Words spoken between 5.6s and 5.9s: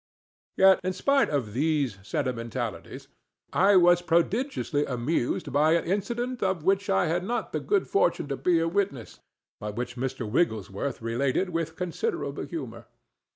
an